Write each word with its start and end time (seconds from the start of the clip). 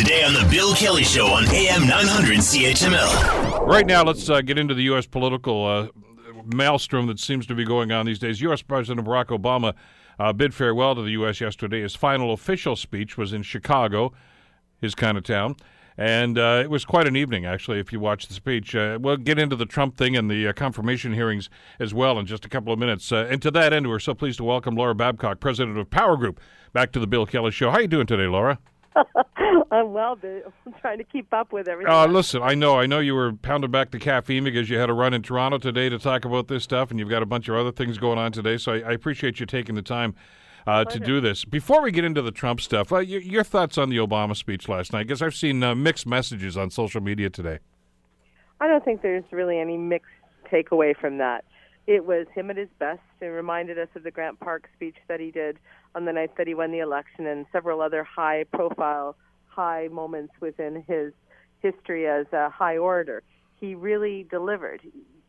Today 0.00 0.24
on 0.24 0.32
The 0.32 0.48
Bill 0.50 0.74
Kelly 0.74 1.04
Show 1.04 1.26
on 1.26 1.44
AM 1.50 1.86
900 1.86 2.38
CHML. 2.38 3.66
Right 3.66 3.84
now, 3.84 4.02
let's 4.02 4.30
uh, 4.30 4.40
get 4.40 4.56
into 4.56 4.72
the 4.72 4.84
U.S. 4.84 5.04
political 5.04 5.66
uh, 5.66 5.88
maelstrom 6.54 7.06
that 7.08 7.20
seems 7.20 7.46
to 7.48 7.54
be 7.54 7.66
going 7.66 7.92
on 7.92 8.06
these 8.06 8.18
days. 8.18 8.40
U.S. 8.40 8.62
President 8.62 9.06
Barack 9.06 9.26
Obama 9.26 9.74
uh, 10.18 10.32
bid 10.32 10.54
farewell 10.54 10.94
to 10.94 11.02
the 11.02 11.10
U.S. 11.10 11.38
yesterday. 11.42 11.82
His 11.82 11.94
final 11.94 12.32
official 12.32 12.76
speech 12.76 13.18
was 13.18 13.34
in 13.34 13.42
Chicago, 13.42 14.14
his 14.80 14.94
kind 14.94 15.18
of 15.18 15.24
town. 15.24 15.56
And 15.98 16.38
uh, 16.38 16.62
it 16.64 16.70
was 16.70 16.86
quite 16.86 17.06
an 17.06 17.14
evening, 17.14 17.44
actually, 17.44 17.78
if 17.78 17.92
you 17.92 18.00
watch 18.00 18.26
the 18.26 18.32
speech. 18.32 18.74
Uh, 18.74 18.98
we'll 18.98 19.18
get 19.18 19.38
into 19.38 19.54
the 19.54 19.66
Trump 19.66 19.98
thing 19.98 20.16
and 20.16 20.30
the 20.30 20.48
uh, 20.48 20.54
confirmation 20.54 21.12
hearings 21.12 21.50
as 21.78 21.92
well 21.92 22.18
in 22.18 22.24
just 22.24 22.46
a 22.46 22.48
couple 22.48 22.72
of 22.72 22.78
minutes. 22.78 23.12
Uh, 23.12 23.28
and 23.30 23.42
to 23.42 23.50
that 23.50 23.74
end, 23.74 23.86
we're 23.86 23.98
so 23.98 24.14
pleased 24.14 24.38
to 24.38 24.44
welcome 24.44 24.76
Laura 24.76 24.94
Babcock, 24.94 25.40
president 25.40 25.76
of 25.76 25.90
Power 25.90 26.16
Group, 26.16 26.40
back 26.72 26.90
to 26.92 27.00
the 27.00 27.06
Bill 27.06 27.26
Kelly 27.26 27.50
Show. 27.50 27.68
How 27.68 27.76
are 27.76 27.82
you 27.82 27.86
doing 27.86 28.06
today, 28.06 28.28
Laura? 28.28 28.58
I'm 29.70 29.92
well. 29.92 30.18
I'm 30.24 30.74
trying 30.80 30.98
to 30.98 31.04
keep 31.04 31.32
up 31.32 31.52
with 31.52 31.68
everything. 31.68 31.92
Uh, 31.92 32.06
listen, 32.06 32.42
I 32.42 32.54
know, 32.54 32.78
I 32.78 32.86
know 32.86 32.98
you 32.98 33.14
were 33.14 33.32
pounding 33.32 33.70
back 33.70 33.90
the 33.90 33.98
caffeine 33.98 34.44
because 34.44 34.68
you 34.68 34.78
had 34.78 34.90
a 34.90 34.92
run 34.92 35.14
in 35.14 35.22
Toronto 35.22 35.58
today 35.58 35.88
to 35.88 35.98
talk 35.98 36.24
about 36.24 36.48
this 36.48 36.64
stuff, 36.64 36.90
and 36.90 36.98
you've 36.98 37.08
got 37.08 37.22
a 37.22 37.26
bunch 37.26 37.48
of 37.48 37.56
other 37.56 37.72
things 37.72 37.98
going 37.98 38.18
on 38.18 38.32
today. 38.32 38.56
So 38.56 38.72
I, 38.72 38.78
I 38.80 38.92
appreciate 38.92 39.40
you 39.40 39.46
taking 39.46 39.74
the 39.74 39.82
time 39.82 40.14
uh, 40.66 40.84
to 40.84 40.98
do 40.98 41.20
this. 41.20 41.44
Before 41.44 41.82
we 41.82 41.90
get 41.90 42.04
into 42.04 42.22
the 42.22 42.32
Trump 42.32 42.60
stuff, 42.60 42.92
uh, 42.92 42.98
your, 42.98 43.20
your, 43.20 43.44
thoughts 43.44 43.78
on 43.78 43.88
the 43.90 43.96
Obama 43.96 44.36
speech 44.36 44.68
last 44.68 44.92
night? 44.92 45.06
Because 45.06 45.22
I've 45.22 45.34
seen 45.34 45.62
uh, 45.62 45.74
mixed 45.74 46.06
messages 46.06 46.56
on 46.56 46.70
social 46.70 47.00
media 47.00 47.30
today. 47.30 47.58
I 48.60 48.66
don't 48.66 48.84
think 48.84 49.02
there's 49.02 49.24
really 49.30 49.58
any 49.58 49.76
mixed 49.76 50.10
takeaway 50.52 50.96
from 50.96 51.18
that. 51.18 51.44
It 51.90 52.06
was 52.06 52.28
him 52.32 52.50
at 52.50 52.56
his 52.56 52.68
best. 52.78 53.00
It 53.20 53.24
reminded 53.24 53.76
us 53.76 53.88
of 53.96 54.04
the 54.04 54.12
Grant 54.12 54.38
Park 54.38 54.68
speech 54.76 54.94
that 55.08 55.18
he 55.18 55.32
did 55.32 55.58
on 55.96 56.04
the 56.04 56.12
night 56.12 56.36
that 56.38 56.46
he 56.46 56.54
won 56.54 56.70
the 56.70 56.78
election 56.78 57.26
and 57.26 57.46
several 57.50 57.80
other 57.80 58.04
high 58.04 58.44
profile, 58.44 59.16
high 59.48 59.88
moments 59.88 60.32
within 60.40 60.84
his 60.86 61.12
history 61.58 62.06
as 62.06 62.26
a 62.32 62.48
high 62.48 62.76
orator. 62.76 63.24
He 63.58 63.74
really 63.74 64.24
delivered. 64.30 64.82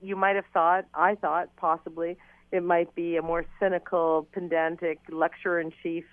You 0.04 0.16
might 0.16 0.36
have 0.36 0.46
thought, 0.54 0.86
I 0.94 1.16
thought, 1.16 1.50
possibly, 1.58 2.16
it 2.52 2.62
might 2.62 2.94
be 2.94 3.18
a 3.18 3.24
more 3.24 3.44
cynical, 3.60 4.28
pedantic 4.32 5.00
lecturer 5.10 5.60
in 5.60 5.74
chief, 5.82 6.06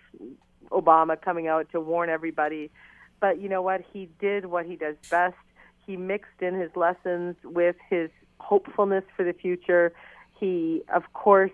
Obama 0.70 1.20
coming 1.20 1.46
out 1.46 1.70
to 1.72 1.80
warn 1.80 2.08
everybody. 2.08 2.70
But 3.20 3.38
you 3.38 3.50
know 3.50 3.60
what? 3.60 3.83
He 3.92 4.08
did 4.18 4.46
what 4.46 4.64
he 4.64 4.77
does 4.77 4.96
best. 5.10 5.36
He 5.84 5.98
mixed 5.98 6.40
in 6.40 6.55
his 6.55 6.70
lessons 6.74 7.36
with 7.44 7.77
his 7.90 8.08
hopefulness 8.40 9.05
for 9.14 9.24
the 9.24 9.34
future. 9.34 9.92
He, 10.39 10.83
of 10.94 11.12
course, 11.12 11.53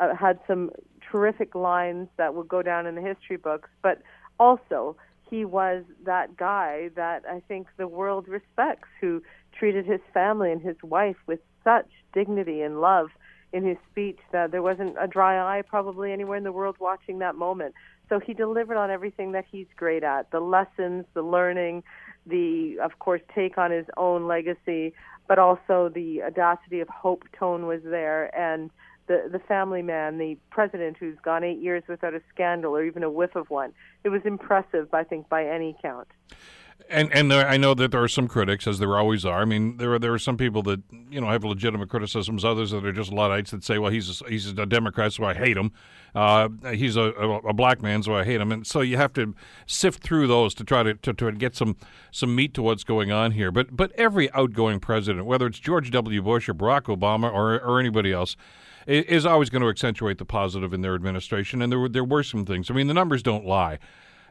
uh, 0.00 0.14
had 0.14 0.38
some 0.46 0.70
terrific 1.10 1.54
lines 1.54 2.08
that 2.16 2.34
will 2.34 2.42
go 2.44 2.62
down 2.62 2.86
in 2.86 2.94
the 2.94 3.02
history 3.02 3.36
books, 3.36 3.68
but 3.82 4.02
also 4.38 4.96
he 5.30 5.44
was 5.44 5.84
that 6.04 6.36
guy 6.36 6.90
that 6.96 7.22
I 7.30 7.40
think 7.46 7.68
the 7.76 7.86
world 7.88 8.28
respects, 8.28 8.88
who 9.00 9.22
treated 9.56 9.86
his 9.86 10.00
family 10.12 10.50
and 10.50 10.60
his 10.60 10.76
wife 10.82 11.16
with 11.26 11.40
such 11.62 11.88
dignity 12.12 12.62
and 12.62 12.80
love 12.80 13.08
in 13.52 13.64
his 13.64 13.76
speech 13.90 14.18
that 14.32 14.50
there 14.50 14.62
wasn't 14.62 14.96
a 15.00 15.06
dry 15.06 15.58
eye 15.58 15.62
probably 15.62 16.12
anywhere 16.12 16.36
in 16.36 16.44
the 16.44 16.52
world 16.52 16.76
watching 16.80 17.20
that 17.20 17.36
moment. 17.36 17.74
So 18.08 18.18
he 18.18 18.34
delivered 18.34 18.76
on 18.76 18.90
everything 18.90 19.32
that 19.32 19.44
he's 19.50 19.68
great 19.76 20.02
at 20.02 20.30
the 20.30 20.40
lessons, 20.40 21.06
the 21.14 21.22
learning, 21.22 21.84
the, 22.26 22.78
of 22.82 22.98
course, 22.98 23.20
take 23.34 23.56
on 23.56 23.70
his 23.70 23.86
own 23.96 24.26
legacy, 24.26 24.92
but 25.26 25.38
also 25.38 25.90
the 25.94 26.22
audacity 26.22 26.80
of 26.80 26.88
hope 26.88 27.24
tone 27.38 27.66
was 27.66 27.80
there. 27.84 28.34
And 28.38 28.70
the, 29.06 29.28
the 29.30 29.38
family 29.38 29.82
man, 29.82 30.18
the 30.18 30.36
president 30.50 30.96
who's 30.98 31.16
gone 31.22 31.44
eight 31.44 31.60
years 31.60 31.82
without 31.88 32.14
a 32.14 32.22
scandal 32.32 32.76
or 32.76 32.84
even 32.84 33.02
a 33.02 33.10
whiff 33.10 33.36
of 33.36 33.50
one. 33.50 33.72
It 34.02 34.08
was 34.08 34.22
impressive, 34.24 34.92
I 34.92 35.04
think, 35.04 35.28
by 35.28 35.46
any 35.46 35.76
count. 35.82 36.08
And 36.90 37.10
and 37.12 37.30
there, 37.30 37.48
I 37.48 37.56
know 37.56 37.72
that 37.74 37.92
there 37.92 38.02
are 38.02 38.08
some 38.08 38.28
critics, 38.28 38.66
as 38.66 38.78
there 38.78 38.96
always 38.96 39.24
are. 39.24 39.40
I 39.40 39.44
mean, 39.46 39.78
there 39.78 39.94
are 39.94 39.98
there 39.98 40.12
are 40.12 40.18
some 40.18 40.36
people 40.36 40.62
that 40.64 40.82
you 41.10 41.20
know 41.20 41.28
have 41.28 41.42
legitimate 41.42 41.88
criticisms. 41.88 42.44
Others 42.44 42.72
that 42.72 42.84
are 42.84 42.92
just 42.92 43.10
luddites 43.10 43.52
that 43.52 43.64
say, 43.64 43.78
"Well, 43.78 43.90
he's 43.90 44.20
a, 44.20 44.28
he's 44.28 44.46
a 44.46 44.66
Democrat, 44.66 45.12
so 45.12 45.24
I 45.24 45.32
hate 45.32 45.56
him. 45.56 45.72
Uh, 46.14 46.48
he's 46.72 46.96
a, 46.96 47.12
a, 47.12 47.38
a, 47.38 47.52
black 47.52 47.82
man, 47.82 48.02
so 48.02 48.14
I 48.14 48.24
hate 48.24 48.40
him." 48.40 48.52
And 48.52 48.66
so 48.66 48.82
you 48.82 48.98
have 48.98 49.14
to 49.14 49.34
sift 49.66 50.02
through 50.02 50.26
those 50.26 50.54
to 50.54 50.64
try 50.64 50.82
to, 50.82 50.94
to, 50.94 51.12
to 51.14 51.32
get 51.32 51.56
some 51.56 51.76
some 52.10 52.34
meat 52.34 52.52
to 52.54 52.62
what's 52.62 52.84
going 52.84 53.10
on 53.10 53.32
here. 53.32 53.50
But 53.50 53.74
but 53.74 53.90
every 53.92 54.30
outgoing 54.32 54.78
president, 54.78 55.24
whether 55.24 55.46
it's 55.46 55.58
George 55.58 55.90
W. 55.90 56.22
Bush 56.22 56.48
or 56.48 56.54
Barack 56.54 56.82
Obama 56.82 57.32
or 57.32 57.60
or 57.60 57.80
anybody 57.80 58.12
else, 58.12 58.36
is 58.86 59.24
always 59.24 59.48
going 59.48 59.62
to 59.62 59.68
accentuate 59.68 60.18
the 60.18 60.26
positive 60.26 60.74
in 60.74 60.82
their 60.82 60.94
administration. 60.94 61.62
And 61.62 61.72
there 61.72 61.78
were 61.78 61.88
there 61.88 62.04
were 62.04 62.22
some 62.22 62.44
things. 62.44 62.70
I 62.70 62.74
mean, 62.74 62.88
the 62.88 62.94
numbers 62.94 63.22
don't 63.22 63.46
lie. 63.46 63.78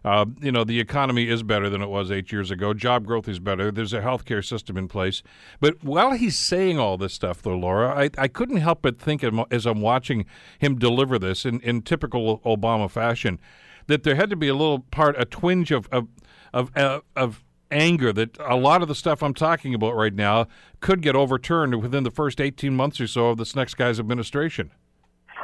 Uh, 0.05 0.25
you 0.41 0.51
know, 0.51 0.63
the 0.63 0.79
economy 0.79 1.29
is 1.29 1.43
better 1.43 1.69
than 1.69 1.81
it 1.81 1.89
was 1.89 2.11
eight 2.11 2.31
years 2.31 2.51
ago. 2.51 2.73
Job 2.73 3.05
growth 3.05 3.27
is 3.27 3.39
better. 3.39 3.71
There's 3.71 3.93
a 3.93 4.01
healthcare 4.01 4.45
system 4.45 4.77
in 4.77 4.87
place. 4.87 5.23
But 5.61 5.83
while 5.83 6.11
he's 6.11 6.37
saying 6.37 6.77
all 6.77 6.97
this 6.97 7.13
stuff, 7.13 7.41
though, 7.41 7.55
Laura, 7.55 7.97
I, 7.97 8.09
I 8.17 8.27
couldn't 8.27 8.57
help 8.57 8.81
but 8.81 8.99
think 8.99 9.23
as 9.49 9.65
I'm 9.65 9.81
watching 9.81 10.25
him 10.59 10.77
deliver 10.77 11.17
this 11.17 11.45
in, 11.45 11.61
in 11.61 11.83
typical 11.83 12.39
Obama 12.39 12.89
fashion 12.89 13.39
that 13.87 14.03
there 14.03 14.15
had 14.15 14.29
to 14.29 14.35
be 14.35 14.47
a 14.47 14.55
little 14.55 14.79
part, 14.79 15.15
a 15.19 15.25
twinge 15.25 15.71
of 15.71 15.87
of 15.91 16.07
of, 16.53 16.71
uh, 16.77 17.01
of 17.15 17.43
anger 17.71 18.13
that 18.13 18.37
a 18.39 18.55
lot 18.55 18.81
of 18.81 18.87
the 18.87 18.95
stuff 18.95 19.23
I'm 19.23 19.33
talking 19.33 19.73
about 19.73 19.95
right 19.95 20.13
now 20.13 20.47
could 20.79 21.01
get 21.01 21.15
overturned 21.15 21.81
within 21.81 22.03
the 22.03 22.11
first 22.11 22.39
18 22.39 22.75
months 22.75 23.01
or 23.01 23.07
so 23.07 23.29
of 23.29 23.37
this 23.37 23.55
next 23.55 23.73
guy's 23.73 23.99
administration. 23.99 24.71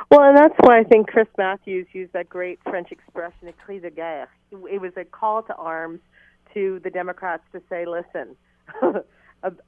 Well, 0.10 0.24
and 0.24 0.36
that's 0.36 0.56
why 0.62 0.80
I 0.80 0.84
think 0.84 1.08
Chris 1.08 1.28
Matthews 1.38 1.88
used 1.94 2.14
that 2.14 2.30
great 2.30 2.60
French 2.64 2.92
expression, 2.92 3.48
a 3.48 3.54
cri 3.54 3.80
de 3.80 3.92
guerre. 3.92 4.28
It 4.52 4.82
was 4.82 4.94
a 4.98 5.06
call 5.06 5.44
to 5.44 5.56
arms 5.56 6.00
to 6.56 6.80
the 6.84 6.90
Democrats 6.90 7.44
to 7.52 7.62
say, 7.70 7.86
listen, 7.86 8.36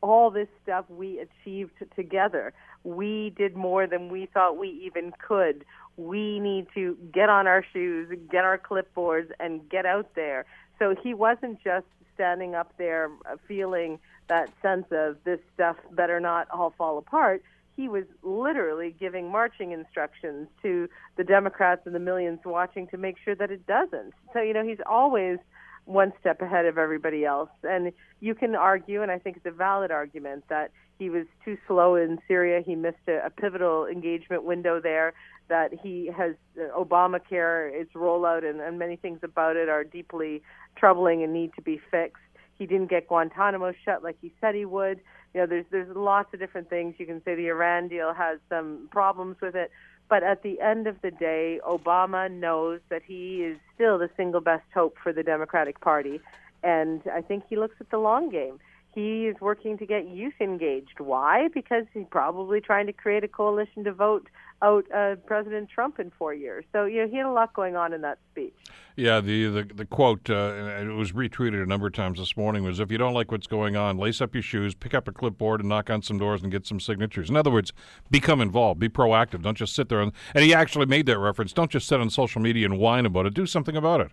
all 0.02 0.31
this 0.31 0.47
stuff 0.63 0.85
we 0.90 1.19
achieved 1.19 1.74
together, 1.96 2.53
we 2.84 3.34
did 3.38 3.56
more 3.56 3.85
than 3.85 4.09
we 4.09 4.25
thought 4.25 4.57
we 4.57 4.69
even 4.84 5.13
could. 5.25 5.63
We 5.97 6.40
need 6.40 6.68
to 6.73 6.97
get 7.13 7.29
on 7.29 7.46
our 7.46 7.63
shoes, 7.72 8.18
get 8.31 8.44
our 8.44 8.58
clipboards, 8.58 9.29
and 9.40 9.69
get 9.69 9.85
out 9.85 10.16
there. 10.16 10.46
So 10.79 10.96
he 10.96 11.13
wasn't 11.13 11.59
just 11.63 11.85
standing 12.16 12.56
up 12.56 12.73
there 12.79 13.12
uh, 13.31 13.35
feeling 13.47 14.00
that 14.28 14.50
sense 14.63 14.85
of 14.91 15.18
this 15.23 15.40
stuff 15.53 15.75
better 15.91 16.19
not 16.19 16.47
all 16.50 16.73
fall 16.78 16.97
apart 16.97 17.44
he 17.81 17.88
was 17.88 18.03
literally 18.22 18.96
giving 19.00 19.31
marching 19.31 19.72
instructions 19.72 20.47
to 20.62 20.88
the 21.18 21.24
Democrats 21.24 21.81
and 21.86 21.96
the 21.96 22.00
millions 22.00 22.40
watching 22.46 22.88
to 22.90 22.97
make 22.97 23.16
sure 23.25 23.34
that 23.34 23.50
it 23.50 23.66
doesn't. 23.66 24.14
So, 24.34 24.40
you 24.40 24.53
know, 24.53 24.64
he's 24.64 24.84
always 24.88 25.40
one 25.86 26.14
step 26.20 26.44
ahead 26.44 26.68
of 26.68 26.78
everybody 26.78 27.25
else. 27.25 27.50
And 27.64 27.91
you 28.20 28.36
can 28.36 28.53
argue, 28.53 29.02
and 29.02 29.09
I 29.09 29.18
think 29.18 29.38
it's 29.38 29.47
a 29.47 29.52
valid 29.52 29.90
argument, 29.90 30.44
that 30.50 30.70
he 31.00 31.09
was 31.09 31.25
too 31.44 31.58
slow 31.68 31.96
in 31.96 32.20
Syria. 32.28 32.62
He 32.64 32.75
missed 32.75 33.08
a, 33.08 33.25
a 33.25 33.31
pivotal 33.31 33.88
engagement 33.88 34.44
window 34.44 34.80
there. 34.80 35.14
That 35.50 35.72
he 35.81 36.12
has 36.16 36.36
uh, 36.58 36.80
Obamacare, 36.80 37.74
its 37.74 37.94
rollout, 37.94 38.47
and, 38.47 38.62
and 38.62 38.78
many 38.78 38.96
things 38.96 39.20
about 39.24 39.56
it 39.56 39.70
are 39.70 39.84
deeply 39.84 40.44
troubling 40.78 41.24
and 41.24 41.34
need 41.34 41.52
to 41.56 41.64
be 41.64 41.81
fixed. 41.90 42.22
He 42.62 42.68
didn't 42.68 42.92
get 42.92 43.08
Guantanamo 43.08 43.74
shut 43.84 44.04
like 44.04 44.18
he 44.22 44.32
said 44.40 44.54
he 44.54 44.66
would 44.66 45.02
you 45.34 45.42
know, 45.42 45.48
there's 45.48 45.66
there's 45.72 45.96
lots 45.96 46.34
of 46.34 46.40
different 46.40 46.70
things. 46.70 46.96
You 46.98 47.06
can 47.06 47.24
say 47.24 47.36
the 47.36 47.48
Iran 47.48 47.88
deal 47.88 48.14
has 48.14 48.40
some 48.50 48.90
problems 48.92 49.38
with 49.42 49.56
it, 49.56 49.72
but 50.10 50.24
at 50.24 50.44
the 50.44 50.60
end 50.60 50.88
of 50.88 51.02
the 51.02 51.12
day, 51.12 51.60
Obama 51.66 52.30
knows 52.30 52.82
that 52.90 53.02
he 53.04 53.44
is 53.44 53.58
still 53.74 53.98
the 53.98 54.10
single 54.18 54.42
best 54.42 54.66
hope 54.74 54.98
for 55.02 55.14
the 55.14 55.24
Democratic 55.24 55.80
Party, 55.80 56.20
and 56.64 57.02
I 57.14 57.22
think 57.22 57.44
he 57.50 57.56
looks 57.56 57.76
at 57.80 57.90
the 57.92 57.98
long 57.98 58.30
game. 58.30 58.60
He 58.94 59.28
is 59.28 59.35
working 59.40 59.78
to 59.78 59.85
get 59.85 60.07
youth 60.07 60.34
engaged. 60.40 61.00
Why? 61.00 61.47
Because 61.53 61.85
he's 61.94 62.06
probably 62.09 62.59
trying 62.59 62.88
to 62.88 62.94
create 62.94 63.24
a 63.24 63.28
coalition 63.28 63.84
to 63.85 63.94
vote 63.94 64.28
out 64.62 64.85
uh, 64.94 65.16
President 65.25 65.69
Trump 65.69 66.00
in 66.00 66.12
four 66.18 66.34
years. 66.34 66.66
So 66.72 66.85
you 66.85 67.02
know 67.02 67.07
he 67.07 67.18
had 67.18 67.25
a 67.25 67.31
lot 67.31 67.53
going 67.53 67.75
on 67.75 67.94
in 67.94 68.02
that 68.02 68.19
speech. 68.31 68.53
Yeah, 68.96 69.19
the 69.19 69.47
the, 69.47 69.63
the 69.63 69.85
quote 69.85 70.29
uh, 70.29 70.53
it 70.81 70.94
was 70.94 71.13
retweeted 71.13 71.62
a 71.63 71.66
number 71.66 71.88
of 71.88 71.94
times 71.94 72.19
this 72.19 72.38
morning 72.38 72.63
was 72.63 72.79
if 72.79 72.91
you 72.91 72.97
don't 72.97 73.14
like 73.14 73.32
what's 73.32 73.47
going 73.47 73.76
on, 73.76 73.97
lace 73.97 74.22
up 74.22 74.35
your 74.35 74.43
shoes, 74.43 74.76
pick 74.76 74.94
up 74.94 75.08
a 75.08 75.11
clipboard, 75.11 75.61
and 75.61 75.70
knock 75.70 75.90
on 75.90 76.02
some 76.02 76.17
doors 76.17 76.44
and 76.44 76.52
get 76.52 76.67
some 76.67 76.79
signatures. 76.79 77.29
In 77.29 77.35
other 77.35 77.52
words, 77.52 77.73
become 78.09 78.41
involved, 78.41 78.79
be 78.79 78.90
proactive. 78.90 79.41
Don't 79.41 79.58
just 79.58 79.73
sit 79.73 79.90
there 79.90 80.02
and, 80.02 80.11
and 80.35 80.44
he 80.44 80.53
actually 80.53 80.85
made 80.85 81.05
that 81.08 81.17
reference. 81.17 81.53
Don't 81.53 81.72
just 81.72 81.87
sit 81.87 81.99
on 81.99 82.09
social 82.09 82.41
media 82.41 82.66
and 82.66 82.78
whine 82.78 83.05
about 83.05 83.26
it. 83.26 83.34
Do 83.34 83.46
something 83.46 83.76
about 83.76 84.02
it. 84.02 84.11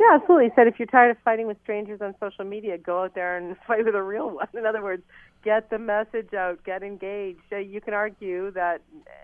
Yeah, 0.00 0.14
absolutely. 0.14 0.46
He 0.46 0.50
said 0.56 0.66
if 0.66 0.78
you're 0.78 0.86
tired 0.86 1.12
of 1.12 1.18
fighting 1.24 1.46
with 1.46 1.56
strangers 1.62 2.00
on 2.00 2.14
social 2.18 2.44
media, 2.44 2.78
go 2.78 3.04
out 3.04 3.14
there 3.14 3.36
and 3.36 3.56
fight 3.66 3.84
with 3.84 3.94
a 3.94 4.02
real 4.02 4.30
one. 4.30 4.48
In 4.54 4.66
other 4.66 4.82
words, 4.82 5.02
get 5.44 5.70
the 5.70 5.78
message 5.78 6.34
out, 6.34 6.64
get 6.64 6.82
engaged. 6.82 7.40
Uh, 7.52 7.58
you 7.58 7.80
can 7.80 7.94
argue 7.94 8.50
that, 8.52 8.82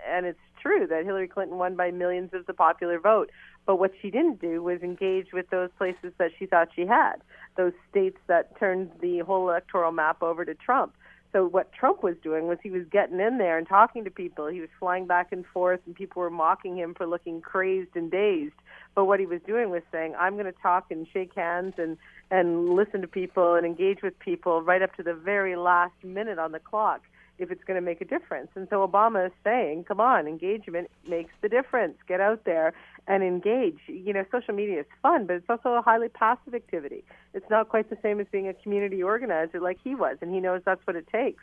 and 0.08 0.26
it's 0.26 0.38
true 0.62 0.86
that 0.86 1.04
Hillary 1.04 1.28
Clinton 1.28 1.58
won 1.58 1.74
by 1.74 1.90
millions 1.90 2.30
of 2.34 2.46
the 2.46 2.54
popular 2.54 3.00
vote. 3.00 3.30
But 3.66 3.76
what 3.76 3.92
she 4.00 4.10
didn't 4.10 4.40
do 4.40 4.62
was 4.62 4.80
engage 4.82 5.32
with 5.32 5.50
those 5.50 5.70
places 5.76 6.12
that 6.18 6.30
she 6.38 6.46
thought 6.46 6.68
she 6.74 6.86
had, 6.86 7.16
those 7.56 7.72
states 7.90 8.18
that 8.28 8.58
turned 8.58 8.90
the 9.00 9.20
whole 9.20 9.48
electoral 9.48 9.92
map 9.92 10.22
over 10.22 10.44
to 10.44 10.54
Trump. 10.54 10.94
So 11.32 11.46
what 11.46 11.72
Trump 11.72 12.02
was 12.02 12.16
doing 12.22 12.48
was 12.48 12.58
he 12.62 12.70
was 12.70 12.82
getting 12.90 13.20
in 13.20 13.38
there 13.38 13.56
and 13.58 13.68
talking 13.68 14.04
to 14.04 14.10
people. 14.10 14.48
He 14.48 14.60
was 14.60 14.68
flying 14.80 15.06
back 15.06 15.30
and 15.30 15.44
forth, 15.46 15.80
and 15.86 15.94
people 15.94 16.20
were 16.22 16.30
mocking 16.30 16.76
him 16.76 16.94
for 16.94 17.06
looking 17.06 17.40
crazed 17.40 17.94
and 17.94 18.10
dazed. 18.10 18.54
But 18.94 19.04
what 19.04 19.20
he 19.20 19.26
was 19.26 19.40
doing 19.46 19.70
was 19.70 19.82
saying, 19.92 20.14
"I'm 20.18 20.34
going 20.34 20.46
to 20.46 20.60
talk 20.60 20.90
and 20.90 21.06
shake 21.12 21.34
hands 21.34 21.74
and 21.78 21.96
and 22.30 22.70
listen 22.74 23.00
to 23.00 23.08
people 23.08 23.54
and 23.54 23.66
engage 23.66 24.02
with 24.02 24.18
people 24.18 24.62
right 24.62 24.82
up 24.82 24.94
to 24.96 25.02
the 25.02 25.14
very 25.14 25.56
last 25.56 25.94
minute 26.04 26.38
on 26.38 26.52
the 26.52 26.60
clock 26.60 27.02
if 27.40 27.50
it's 27.50 27.64
going 27.64 27.76
to 27.76 27.84
make 27.84 28.00
a 28.00 28.04
difference. 28.04 28.50
And 28.54 28.68
so 28.68 28.86
Obama 28.86 29.26
is 29.26 29.32
saying, 29.42 29.84
come 29.84 30.00
on, 30.00 30.26
engagement 30.26 30.90
makes 31.08 31.32
the 31.40 31.48
difference. 31.48 31.96
Get 32.06 32.20
out 32.20 32.44
there 32.44 32.74
and 33.08 33.22
engage. 33.22 33.78
You 33.86 34.12
know, 34.12 34.24
social 34.30 34.54
media 34.54 34.80
is 34.80 34.86
fun, 35.02 35.26
but 35.26 35.36
it's 35.36 35.46
also 35.48 35.70
a 35.70 35.82
highly 35.82 36.08
passive 36.08 36.54
activity. 36.54 37.02
It's 37.32 37.48
not 37.48 37.70
quite 37.70 37.88
the 37.88 37.96
same 38.02 38.20
as 38.20 38.26
being 38.30 38.46
a 38.46 38.54
community 38.54 39.02
organizer 39.02 39.58
like 39.58 39.78
he 39.82 39.94
was, 39.94 40.18
and 40.20 40.32
he 40.32 40.40
knows 40.40 40.60
that's 40.64 40.86
what 40.86 40.96
it 40.96 41.08
takes 41.10 41.42